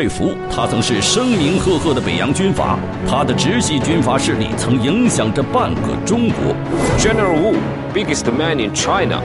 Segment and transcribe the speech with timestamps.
[0.00, 6.56] 佩孚，他曾是声名赫赫的北洋军阀，他的直系军阀势力曾影响着半个中国。
[6.98, 7.56] General Wu,
[7.92, 9.20] biggest man in China，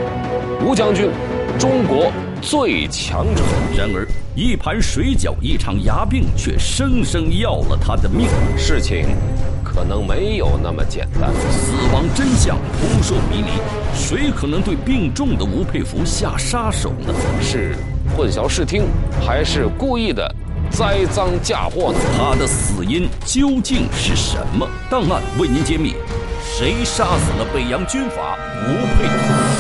[0.61, 1.09] 吴将军，
[1.57, 3.41] 中国最强者。
[3.77, 4.05] 然而，
[4.35, 8.27] 一盘水饺，一场牙病，却生生要了他的命。
[8.57, 9.15] 事情
[9.63, 13.47] 可能没有那么简单，死亡真相扑朔迷离，
[13.97, 17.13] 谁可能对病重的吴佩孚下杀手呢？
[17.41, 17.77] 是
[18.17, 18.83] 混淆视听，
[19.25, 20.29] 还是故意的
[20.71, 21.93] 栽赃嫁祸？
[22.17, 24.67] 他的死因究竟是什么？
[24.89, 25.95] 档案为您揭秘：
[26.41, 28.37] 谁杀死了北洋军阀
[28.67, 29.54] 吴佩孚？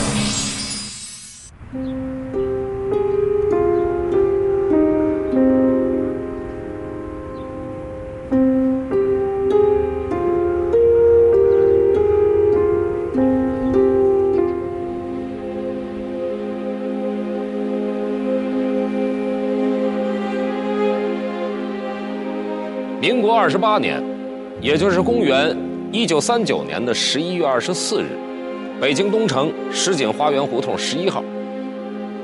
[23.01, 24.01] 民国二十八年，
[24.61, 25.55] 也就是公元
[25.91, 28.07] 一九三九年的十一月二十四日，
[28.81, 31.23] 北京东城石井花园胡同十一号，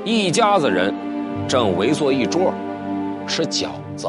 [0.04, 0.92] 一家子人
[1.46, 2.52] 正围坐一桌
[3.26, 4.08] 吃饺子。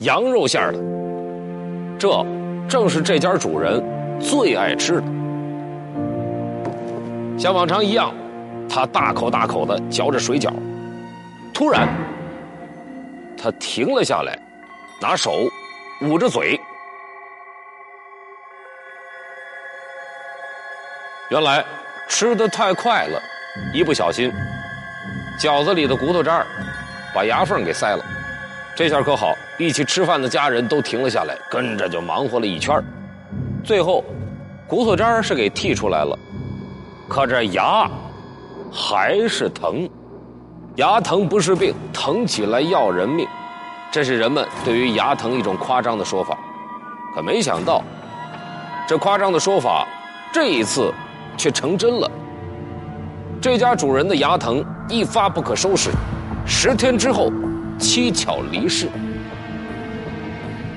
[0.00, 0.78] 羊肉馅的，
[1.98, 2.26] 这
[2.68, 3.82] 正是这家主人
[4.20, 5.04] 最爱吃的。
[7.38, 8.12] 像往常一样，
[8.68, 10.52] 他大口大口的嚼着水饺。
[11.58, 11.88] 突然，
[13.36, 14.38] 他停了下来，
[15.00, 15.50] 拿手
[16.02, 16.56] 捂着嘴。
[21.30, 21.64] 原来
[22.06, 23.20] 吃的太快了，
[23.74, 24.32] 一不小心，
[25.36, 26.46] 饺子里的骨头渣
[27.12, 28.04] 把牙缝给塞了。
[28.76, 32.80] 这下可好，一起吃饭的家人都停了下来，跟着就忙活了一圈
[33.64, 34.04] 最后，
[34.68, 36.16] 骨头渣是给剔出来了，
[37.08, 37.90] 可这牙
[38.72, 39.90] 还是疼。
[40.78, 43.26] 牙疼不是病，疼起来要人命，
[43.90, 46.38] 这是人们对于牙疼一种夸张的说法。
[47.12, 47.82] 可没想到，
[48.86, 49.84] 这夸张的说法，
[50.32, 50.94] 这一次
[51.36, 52.08] 却成真了。
[53.42, 55.90] 这家主人的牙疼一发不可收拾，
[56.46, 57.28] 十天之后
[57.76, 58.88] 蹊跷离世。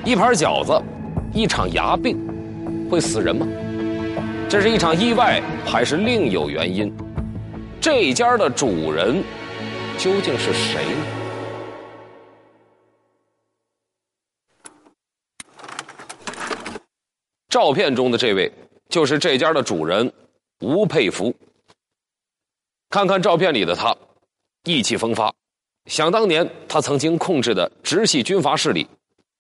[0.04, 0.82] 一盘饺子，
[1.32, 2.18] 一场牙病，
[2.90, 3.46] 会死人吗？
[4.50, 6.92] 这是一场意外，还是另有原因？
[7.80, 9.24] 这家的主人。
[10.02, 11.06] 究竟是谁呢？
[17.48, 18.52] 照片中的这位
[18.90, 20.12] 就是这家的主人
[20.62, 21.32] 吴佩孚。
[22.90, 23.96] 看看照片里的他，
[24.64, 25.32] 意气风发。
[25.86, 28.88] 想当年，他曾经控制的直系军阀势力，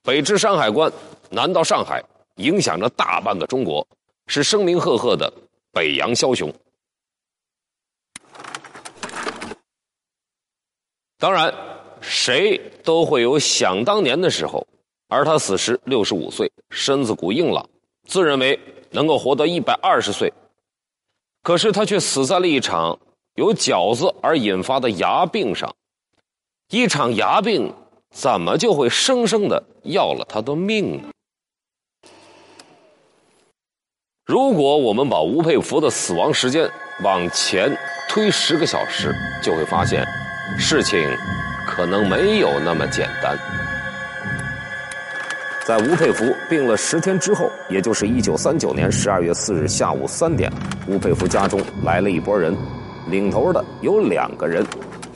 [0.03, 0.93] 北至山海关，
[1.31, 2.03] 南到上海，
[2.35, 3.87] 影响着大半个中国，
[4.27, 5.33] 是声名赫赫的
[5.71, 6.53] 北洋枭雄。
[11.21, 11.53] 当然，
[12.01, 14.65] 谁都会有想当年的时候，
[15.07, 17.63] 而他死时六十五岁，身子骨硬朗，
[18.07, 18.59] 自认为
[18.89, 20.33] 能够活到一百二十岁。
[21.43, 22.97] 可是他却死在了一场
[23.35, 25.71] 由饺子而引发的牙病上。
[26.71, 27.71] 一场牙病
[28.09, 31.09] 怎么就会生生的要了他的命呢？
[34.25, 36.67] 如果我们把吴佩孚的死亡时间
[37.03, 37.77] 往前
[38.09, 40.03] 推十个小时，就会发现。
[40.57, 40.99] 事情
[41.65, 43.37] 可能没有那么简单。
[45.63, 50.51] 在吴佩孚病了十天之后，也就是一九三九年十二月四日下午三点，
[50.87, 52.55] 吴佩孚家中来了一拨人，
[53.09, 54.65] 领头的有两个人，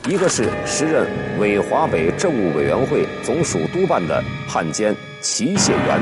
[0.08, 1.06] 一个是时任
[1.40, 6.00] 伪华北政务委员会总署督办的汉奸齐燮元，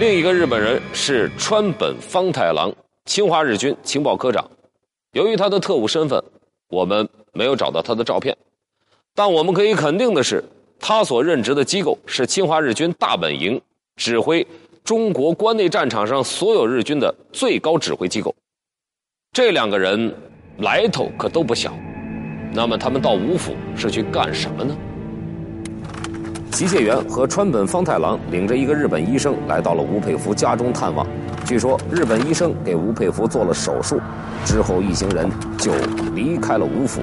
[0.00, 4.44] 另一个日本人是川本芳太郎，侵华日军情报科长。
[5.12, 6.22] 由于他的特务身份。
[6.68, 8.36] 我们没有找到他的照片，
[9.14, 10.44] 但我们可以肯定的是，
[10.80, 13.60] 他所任职的机构是侵华日军大本营，
[13.96, 14.46] 指挥
[14.82, 18.34] 中国关内战场上所有日军的最高指挥机构。
[19.32, 20.14] 这两个人
[20.58, 21.72] 来头可都不小，
[22.52, 24.76] 那么他们到吴府是去干什么呢？
[26.52, 31.06] 齐燮元和川本芳太郎领着一个日本医生来到了吴佩孚家中探望。
[31.46, 34.00] 据说日本医生给吴佩孚做了手术，
[34.44, 35.72] 之后一行人就
[36.12, 37.02] 离开了吴府。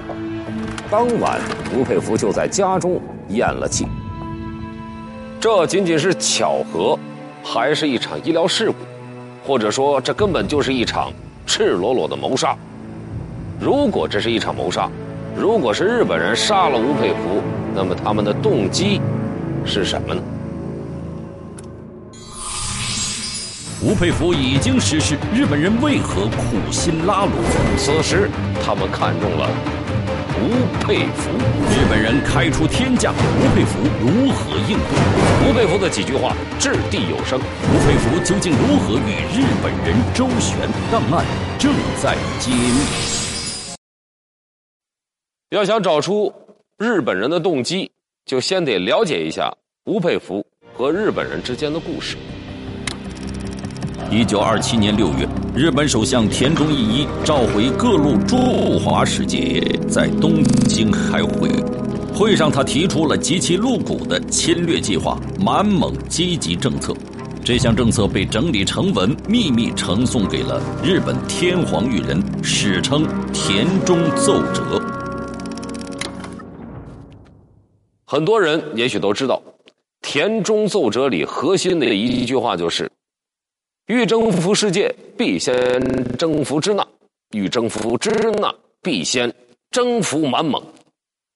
[0.91, 1.39] 当晚，
[1.73, 2.99] 吴佩孚就在家中
[3.29, 3.87] 咽了气。
[5.39, 6.99] 这仅仅是巧合，
[7.41, 8.75] 还是一场医疗事故？
[9.47, 11.09] 或者说，这根本就是一场
[11.45, 12.53] 赤裸裸的谋杀？
[13.61, 14.89] 如果这是一场谋杀，
[15.37, 17.41] 如果是日本人杀了吴佩孚，
[17.73, 18.99] 那么他们的动机
[19.63, 20.21] 是什么呢？
[23.85, 27.33] 吴佩孚已经失势，日本人为何苦心拉拢？
[27.77, 28.29] 此时，
[28.63, 29.49] 他们看中了
[30.39, 31.31] 吴佩孚。
[31.69, 35.49] 日本人开出天价，吴佩孚如何应对？
[35.49, 37.37] 吴佩孚的几句话掷地有声。
[37.37, 40.57] 吴佩孚究竟如何与日本人周旋？
[40.89, 41.25] 档案
[41.59, 43.75] 正在揭秘。
[45.49, 46.33] 要想找出
[46.77, 47.91] 日本人的动机，
[48.25, 49.53] 就先得了解一下
[49.83, 52.15] 吴佩孚和日本人之间的故事。
[54.15, 61.49] 一九二七年六月，日本首相田中义一召回各路驻华使节，在东京开会。
[62.13, 66.93] 会上，他提出了极其露骨的侵略计划——满蒙积极政策。
[67.43, 74.79] 这项政策被整理成文，秘密呈送给了日本天皇裕仁，史称“田中奏折”。
[78.05, 79.41] 很多人也许都知道，
[80.03, 82.87] 《田中奏折》里核心的一句话就是。
[83.87, 85.53] 欲征服世界，必先
[86.17, 86.81] 征服支那；
[87.33, 88.09] 欲征服支
[88.39, 88.49] 那，
[88.81, 89.29] 必先
[89.71, 90.63] 征服满蒙。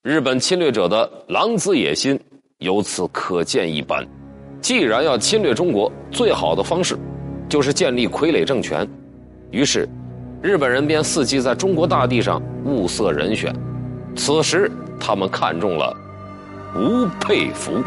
[0.01, 2.17] 日本侵略者的狼子野心
[2.59, 4.07] 由此可见一斑。
[4.61, 6.97] 既然要侵略中国，最好的方式
[7.49, 8.87] 就是建立傀儡政权。
[9.51, 9.85] 于是，
[10.41, 13.53] 日本人便伺机在中国大地上物色人选。
[14.15, 15.93] 此时，他们看中了
[16.77, 17.83] 吴佩孚。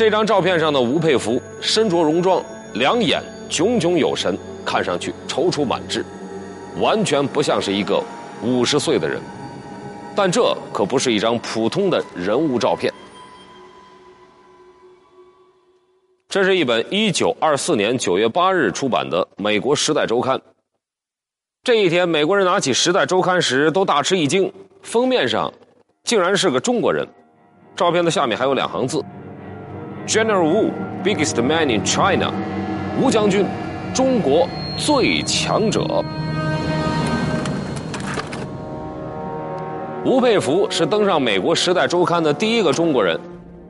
[0.00, 2.42] 这张照片上的吴佩孚身着戎装，
[2.72, 6.02] 两眼炯炯有神，看上去踌躇满志，
[6.80, 8.02] 完全不像是一个
[8.42, 9.20] 五十岁的人。
[10.16, 12.90] 但这可不是一张普通的人物照片，
[16.30, 20.38] 这是一本一九二四年九月八日出版的《美国时代周刊》。
[21.62, 24.50] 这一天，美国人拿起《时代周刊》时都大吃一惊，
[24.80, 25.52] 封面上
[26.04, 27.06] 竟然是个中国人，
[27.76, 29.04] 照片的下面还有两行字。
[30.06, 30.72] General Wu,
[31.04, 32.32] biggest man in China，
[33.00, 33.46] 吴将军，
[33.94, 36.04] 中国最强者。
[40.04, 43.18] 吴佩孚是登上美国《时代周刊》的第一个中国人，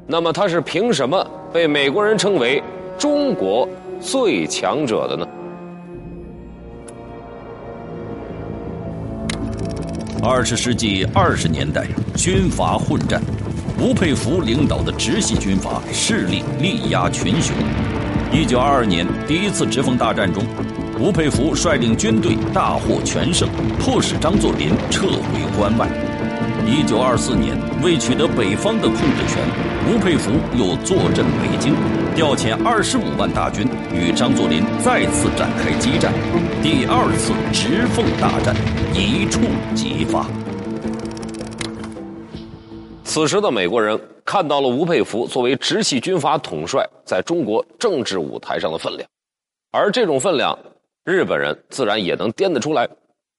[0.07, 2.63] 那么他是凭什么被美国人称为
[2.97, 3.69] 中国
[4.01, 5.27] 最强者的呢？
[10.23, 13.21] 二十世纪二十年代，军阀混战。
[13.81, 17.57] 吴佩孚领导的直系军阀势力力压群雄。
[18.31, 20.45] 一九二二年第一次直奉大战中，
[20.99, 23.49] 吴佩孚率领军队大获全胜，
[23.79, 25.89] 迫使张作霖撤回关外。
[26.67, 29.43] 一九二四年，为取得北方的控制权，
[29.89, 31.73] 吴佩孚又坐镇北京，
[32.15, 36.13] 调遣二十五万大军与张作霖再次展开激战。
[36.63, 38.55] 第二次直奉大战
[38.93, 39.41] 一触
[39.75, 40.27] 即发。
[43.13, 49.05] 此时的美国人看到了吴佩孚作为直系军阀统帅在中国政治舞台上的分量，
[49.73, 50.57] 而这种分量，
[51.05, 52.89] 日本人自然也能掂得出来。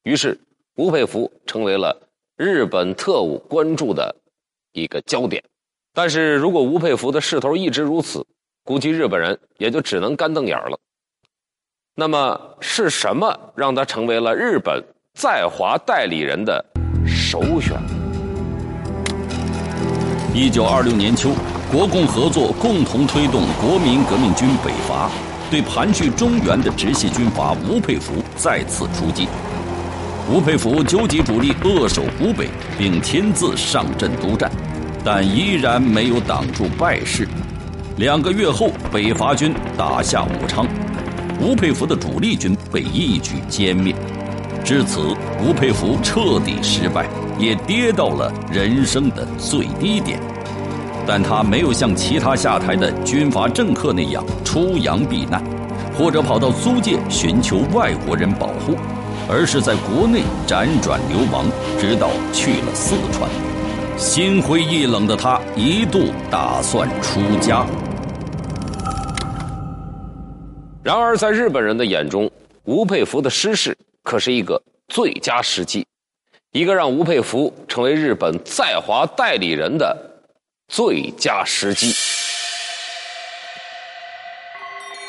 [0.04, 0.38] 于是，
[0.76, 1.98] 吴佩孚成为了
[2.36, 4.14] 日本特务关注的
[4.74, 5.42] 一个焦点。
[5.94, 8.26] 但是如果吴佩孚的势头一直如此，
[8.66, 10.78] 估计日本人也就只能干瞪眼了。
[11.96, 16.62] 那么，是什么让他成为了日本在华代理人的
[17.08, 17.80] 首选？
[20.34, 21.32] 一九二六年秋，
[21.70, 25.10] 国共合作，共同推动国民革命军北伐，
[25.50, 29.28] 对盘踞中原的直系军阀吴佩孚再次出击。
[30.32, 32.48] 吴佩孚纠集主力扼守湖北，
[32.78, 34.50] 并亲自上阵督战，
[35.04, 37.28] 但依然没有挡住败势。
[37.98, 40.66] 两个月后，北伐军打下武昌，
[41.42, 43.94] 吴佩孚的主力军被一举歼灭。
[44.64, 45.02] 至此，
[45.44, 47.06] 吴佩孚彻底失败。
[47.38, 50.20] 也跌到了人生的最低点，
[51.08, 55.44] 但他没有像其他下台的军阀政客那样出洋避难，
[55.98, 58.76] 或者跑到租界寻求外国人保护，
[59.28, 61.46] 而是在国内辗转流亡，
[61.80, 63.30] 直到去了四川。
[63.98, 67.66] 心灰意冷的他一度打算出家。
[70.84, 72.30] 然而，在日本人的眼中，
[72.64, 75.86] 吴佩孚的失势可是一个最佳时机。
[76.52, 79.98] 一个让吴佩孚成为日本在华代理人的
[80.68, 81.94] 最佳时机，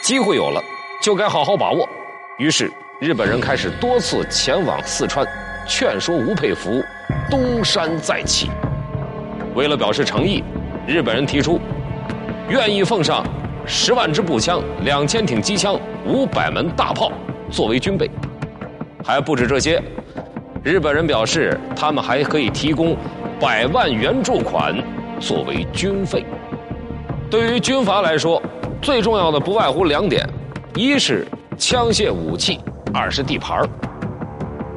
[0.05, 0.63] 机会有了，
[1.03, 1.89] 就该好好把握。
[2.39, 2.71] 于是，
[3.01, 5.27] 日本人开始多次前往四川，
[5.67, 6.81] 劝说吴佩孚
[7.29, 8.49] 东山再起。
[9.57, 10.45] 为了表示诚意，
[10.87, 11.61] 日本人提出
[12.49, 13.27] 愿意奉上
[13.67, 17.11] 十万支步枪、两千挺机枪、五百门大炮
[17.51, 18.09] 作为军备，
[19.05, 19.83] 还不止这些。
[20.65, 22.97] 日本人表示，他们还可以提供
[23.41, 24.73] 百万援助款，
[25.19, 26.25] 作为军费。
[27.29, 28.41] 对于军阀来说，
[28.81, 30.25] 最重要的不外乎两点：
[30.77, 31.27] 一是
[31.59, 32.61] 枪械武器，
[32.95, 33.69] 二是地盘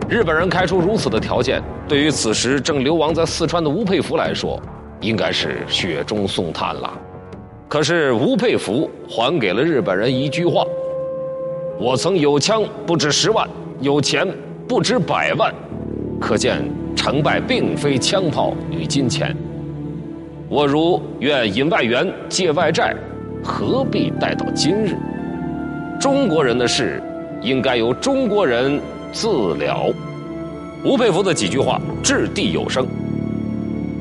[0.10, 4.60] 日本人开出如此的条件，对于此时正流亡在四川的吴佩孚来说，
[5.01, 6.92] 应该是雪中送炭了。
[7.68, 10.63] 可是吴佩孚还给了日本人一句话
[11.77, 13.48] ：“我曾有枪不止十万，
[13.82, 14.27] 有钱
[14.68, 15.54] 不止百万。”
[16.20, 16.62] 可见
[16.96, 19.36] 成败并非枪炮与金钱。
[20.48, 22.96] 我如愿引外援借外债，
[23.44, 24.96] 何必待到今日？
[26.00, 27.02] 中国人的事，
[27.42, 28.80] 应该由中国人
[29.12, 29.94] 自了。
[30.84, 32.86] 吴佩孚的几句话掷地有声。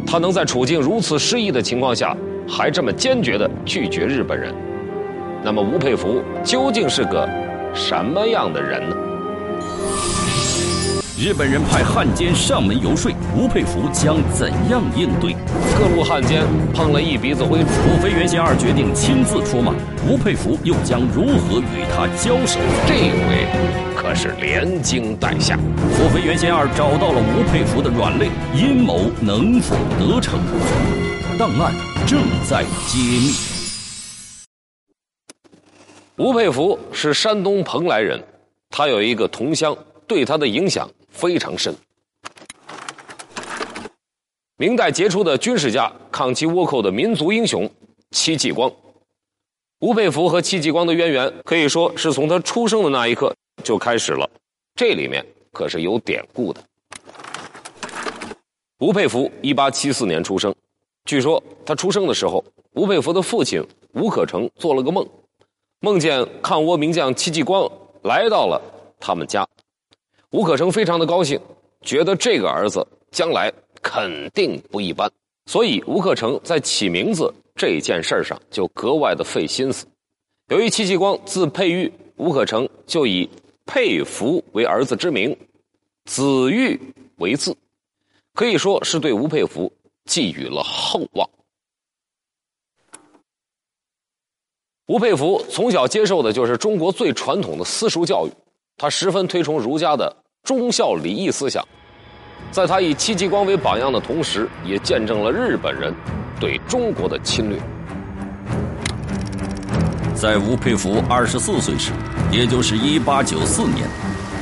[0.06, 2.14] 他能在处境如此失意的情况下，
[2.46, 4.54] 还这么坚决地拒绝日本人，
[5.42, 7.26] 那么吴佩孚究竟是个
[7.72, 8.96] 什么样的人呢？
[11.16, 15.36] 日本人派汉奸上门游说，吴佩孚将怎样应对？
[15.78, 16.42] 各路汉奸
[16.74, 19.72] 碰了一鼻子灰，吴非原贤二决定亲自出马，
[20.08, 22.58] 吴佩孚又将如何与他交手？
[22.84, 22.94] 这
[23.28, 23.46] 回
[23.94, 25.56] 可是连惊带吓。
[25.56, 30.40] 吴非原贤二找到了吴佩孚的软肋，阴谋能否得逞？
[31.38, 31.72] 档案
[32.08, 33.34] 正在揭秘。
[36.16, 38.20] 吴佩孚是山东蓬莱人，
[38.68, 39.76] 他有一个同乡，
[40.08, 40.90] 对他的影响。
[41.14, 41.74] 非常深。
[44.56, 47.68] 明代杰出的军事家、抗击倭寇的民族英雄
[48.10, 48.70] 戚继光，
[49.80, 54.28] 吴佩孚和戚继光的渊源可以说是从他出生的那一刻就开始了。
[54.74, 56.60] 这里面可是有典故的。
[58.78, 60.54] 吴佩孚一八七四年出生，
[61.04, 62.44] 据说他出生的时候，
[62.74, 65.06] 吴佩孚的父亲吴可成做了个梦，
[65.80, 67.70] 梦见抗倭名将戚继光
[68.02, 68.60] 来到了
[69.00, 69.46] 他们家。
[70.34, 71.40] 吴可成非常的高兴，
[71.82, 75.08] 觉得这个儿子将来肯定不一般，
[75.46, 79.86] 所以吴可成在起名字这件事上就格外的费心思。
[80.48, 83.30] 由于戚继光字佩玉，吴可成就以
[83.64, 85.38] 佩孚为儿子之名，
[86.06, 86.80] 子玉
[87.18, 87.56] 为字，
[88.34, 89.72] 可以说是对吴佩孚
[90.04, 91.30] 寄予了厚望。
[94.88, 98.32] 吴佩孚从小接受的就是中国最传统的私塾教育，
[98.76, 100.23] 他十分推崇儒家的。
[100.44, 101.66] 忠孝礼义思想，
[102.50, 105.90] 在他以戚继光为榜样的同时，也见证了日本人
[106.38, 107.58] 对中国的侵略。
[110.14, 111.92] 在吴佩孚二十四岁时，
[112.30, 113.88] 也就是一八九四年，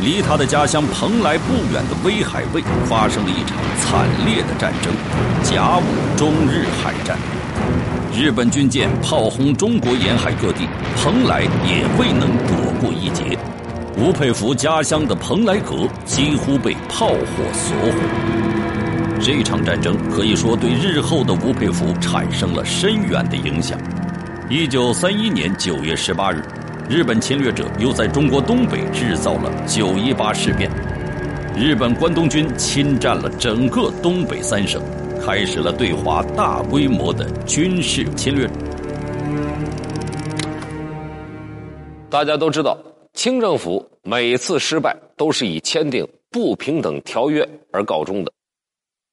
[0.00, 4.92] 离他的家乡蓬莱不远的威海卫发生了一场惨烈的战争——
[5.44, 5.84] 甲午
[6.16, 7.16] 中日海战。
[8.12, 10.66] 日本军舰炮轰中国沿海各地，
[10.96, 13.38] 蓬莱也未能躲过一劫。
[14.02, 17.14] 吴佩孚家乡的蓬莱阁几乎被炮火
[17.52, 19.20] 所毁。
[19.20, 23.78] 这场战争可以说对日后的吴佩孚产生了深远的影响。
[24.50, 26.42] 一九三一年九月十八日，
[26.90, 30.68] 日本侵略者又在中国东北制造了九一八事变，
[31.56, 34.82] 日本关东军侵占了整个东北三省，
[35.24, 38.50] 开始了对华大规模的军事侵略。
[42.10, 42.76] 大家都知道。
[43.14, 48.32] 清政府每次失败都是以签订不平等条约而告终的。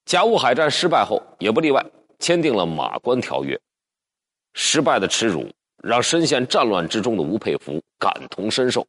[0.06, 1.86] 甲午海战失败后也不例外，
[2.18, 3.60] 签订了马关条约。
[4.54, 5.48] 失败的耻辱
[5.84, 8.86] 让深陷战乱之中的吴佩孚感同身受，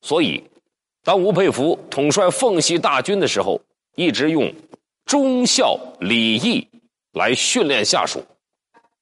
[0.00, 0.42] 所以，
[1.02, 3.60] 当吴佩孚统帅奉系大军的时候，
[3.96, 4.52] 一直用
[5.04, 6.66] 忠孝礼义
[7.12, 8.24] 来训练下属。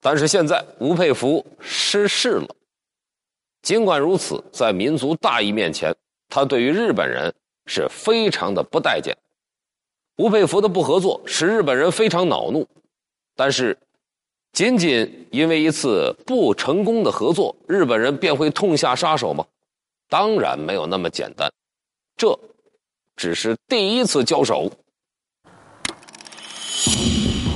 [0.01, 2.47] 但是现在吴佩孚失势了。
[3.65, 5.91] 尽管如此，在民族大义面前，
[6.29, 7.33] 他对于日本人
[7.65, 9.17] 是非常的不待见。
[10.17, 12.67] 吴佩孚的不合作使日本人非常恼怒，
[13.35, 13.75] 但是，
[14.53, 19.43] 仅仅因为一次不成功的合作，日本人便会痛下杀手吗？
[20.09, 21.51] 当然没有那么简单，
[22.15, 22.39] 这
[23.15, 24.71] 只是第一次交手。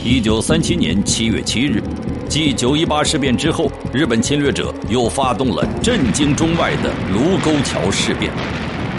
[0.09, 1.83] 一九三七年七月七日。
[2.27, 8.31] 继九一八事变之后，日本侵略者又发动了震惊中外的卢沟桥事变，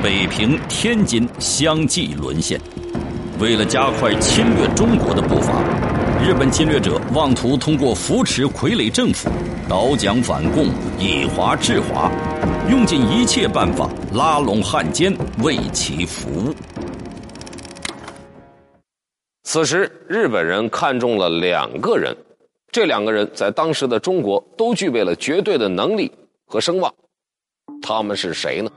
[0.00, 2.60] 北平、天津相继沦陷。
[3.40, 5.60] 为了加快侵略中国的步伐，
[6.24, 9.28] 日本侵略者妄图通过扶持傀儡政府、
[9.68, 12.08] 倒蒋反共、以华制华，
[12.70, 15.12] 用尽一切办法拉拢汉奸
[15.42, 16.54] 为其服务。
[19.52, 22.16] 此时，日本人看中了两个人。
[22.70, 26.08] 这两个人在当时的中国都具备了绝对的能力
[26.46, 26.94] 和声望，
[27.82, 28.70] 他们是谁呢？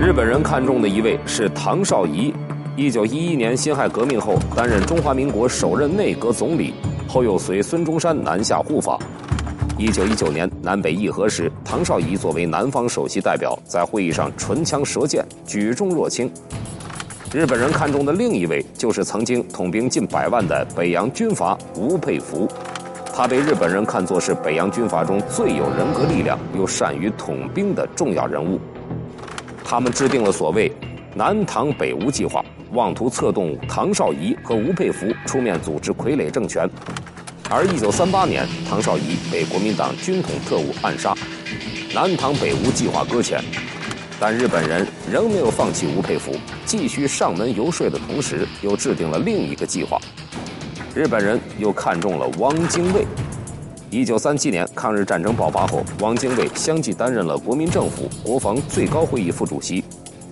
[0.00, 2.34] 日本人看中的一位是唐绍仪，
[2.76, 6.74] 一九一一年辛亥革命后，担任中华民国首任内阁总理，
[7.08, 8.98] 后又随孙中山南下护法。
[9.82, 16.30] 一九一九年南北议和时，唐绍仪作为南方首席代表，在会议上唇枪舌剑，举重若轻。
[17.34, 22.48] 日本人看中的另一位，就是曾经统兵近百万的北洋军阀吴佩孚。
[23.12, 28.60] 他被日本人看作是北洋军阀中最有人格力量又善于统兵的重要人物。
[29.64, 30.70] 他们制定了所谓
[31.12, 36.70] “南唐北吴计划”，妄图策动唐绍仪和吴佩孚出面组织傀儡政权。
[37.54, 41.14] 而1938年，唐绍仪被国民党军统特务暗杀，
[41.94, 43.44] 南唐北吴计划搁浅。
[44.18, 46.32] 但日本人仍没有放弃吴佩孚，
[46.64, 50.00] 继续上门游说的同时，又制定了另一个计划。
[50.94, 53.06] 日本人又看中了汪精卫。
[53.90, 59.84] 一九三七年抗日战争爆发后，汪精卫相继担任了国民政府国防最高会议副主席、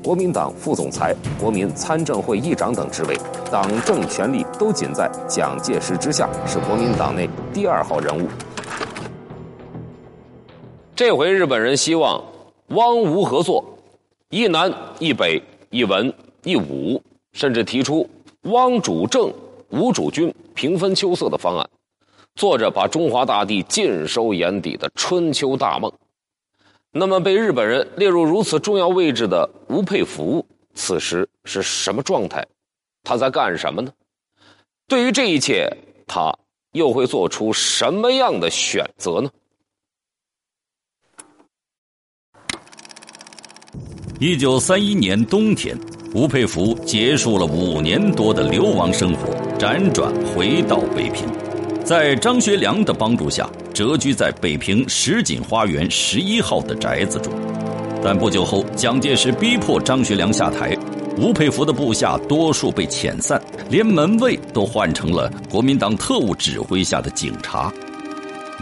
[0.03, 3.15] 国民党副总裁、国民参政会议长等职位，
[3.51, 8.27] 党政权力都仅在蒋介石之下，是国民党内第二号人物。
[10.97, 12.23] 这回日本人希望
[12.69, 13.63] 汪吴合作，
[14.31, 16.13] 一南一北一文
[16.45, 17.03] 一武，
[17.33, 18.09] 甚至提出
[18.45, 19.31] 汪主政。
[19.73, 21.71] 吴主军平分秋色的方案，
[22.35, 25.93] 做着把中华大地尽收眼底的春秋大梦。
[26.93, 30.45] 那么，被日本人列入如此重要位置的吴佩孚，
[30.75, 32.45] 此时是什么状态？
[33.05, 33.93] 他在干什么呢？
[34.89, 35.71] 对于这一切，
[36.07, 36.37] 他
[36.73, 39.31] 又会做出什么样的选择呢？
[44.19, 45.79] 一九三一年冬天。
[46.13, 51.25] 吴佩孚结束了五年多的流亡生活，辗转回到北平，
[51.85, 57.33] 在张学良的帮助下，蛰居在北平石锦花园十一号的宅子中。
[58.03, 60.77] 但不久后，蒋介石逼迫张学良下台，
[61.19, 67.73] 吴佩孚的部下多数被遣散，连门卫都换成了国民党特务指挥下的警察。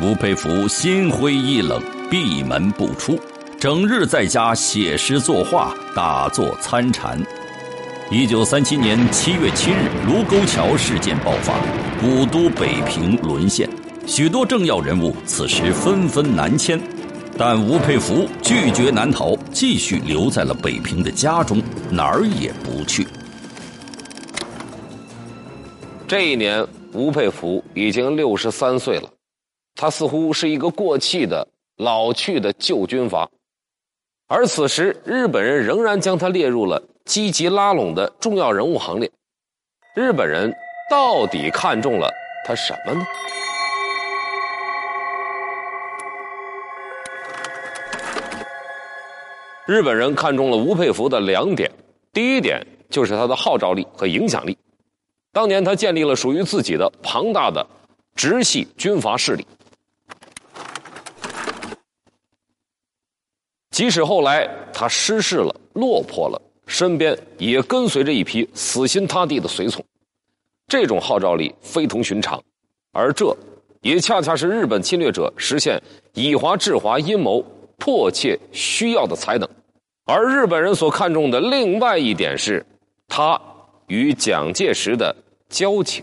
[0.02, 3.18] 吴佩孚心灰意冷，闭门不出。
[3.60, 7.20] 整日在家写诗作画，打坐参禅。
[8.10, 11.54] 一九三七年七月七日，卢沟桥事件爆发，
[12.00, 13.68] 古都北平沦陷，
[14.08, 16.80] 许多政要人物此时纷纷南迁，
[17.36, 23.06] 但吴佩孚拒绝南逃，继续留在了北平的家中，哪儿也不去。
[26.08, 29.10] 这一年，吴佩孚已经六十三岁了，
[29.74, 33.28] 他似乎是一个过气的、老去的旧军阀。
[34.26, 39.10] 而此时，日本人仍然将他列入了积极拉拢的重要人物行列。
[39.94, 40.50] 日本人
[40.90, 42.10] 到底看中了
[42.46, 43.06] 他什么呢？
[49.68, 51.70] 日本人看中了吴佩孚的两点：
[52.10, 54.56] 第一点就是他的号召力和影响力。
[55.30, 57.66] 当年他建立了属于自己的庞大的
[58.14, 59.46] 直系军阀势力。
[63.70, 69.84] 即使后来他失势了、落魄了，身边也跟随着一批死心塌地的随从，
[70.66, 72.42] 这种号召力非同寻常，
[72.92, 73.36] 而这
[73.82, 75.78] 也恰恰是日本侵略者实现
[76.14, 77.44] 以华制华阴谋
[77.76, 79.46] 迫切需要的才能。
[80.10, 82.64] 而日本人所看重的另外一点是，
[83.08, 83.38] 他
[83.88, 85.14] 与蒋介石的
[85.50, 86.02] 交情。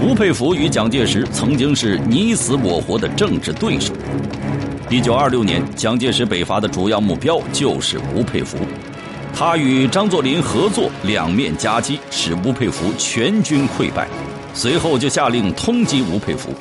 [0.00, 3.92] 吴佩孚与蒋介石曾经是你死我活的政治对手。
[4.88, 8.58] 一九二六年，蒋介石北伐的主要目标就是吴佩孚，
[9.34, 14.06] 他与张作霖合作，两面夹击，使吴佩孚全军溃败。
[14.54, 16.54] 随后就下令通缉吴佩孚。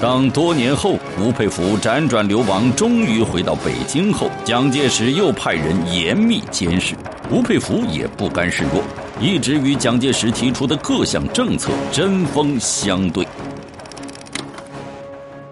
[0.00, 6.94] 当多年后吴佩孚辗转流亡，终于回到北京后，蒋介石又派人严密监视，
[7.30, 8.82] 吴佩孚也不甘示弱。
[9.20, 13.28] 一直与蒋介石提出的各项政策针锋相对。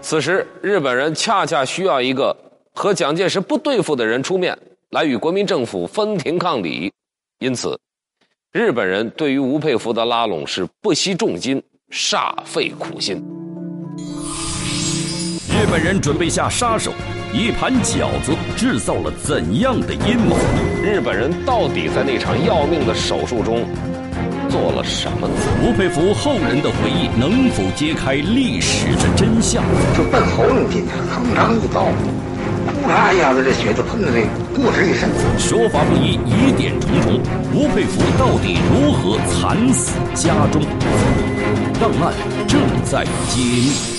[0.00, 2.34] 此时，日本人恰恰需要一个
[2.72, 4.58] 和蒋介石不对付的人出面，
[4.88, 6.90] 来与国民政府分庭抗礼。
[7.40, 7.78] 因此，
[8.52, 13.22] 日本人对于吴佩孚的拉拢是不惜重金，煞费苦心。
[15.58, 16.92] 日本人准备下杀手。
[17.32, 20.36] 一盘饺子制造了怎样的阴谋？
[20.84, 23.66] 日本人到底在那场要命的手术中
[24.48, 25.34] 做了什么呢？
[25.60, 29.64] 吴佩孚后人的回忆能否揭开历史的真相？
[29.96, 31.88] 就奔喉咙进去，横张一刀，
[32.80, 34.22] 呼啦一下子，这血就喷的这
[34.54, 35.10] 不止一身。
[35.38, 37.20] 说法不一，疑点重重。
[37.52, 40.62] 吴佩孚到底如何惨死家中？
[41.80, 42.14] 档案
[42.46, 43.97] 正在揭秘。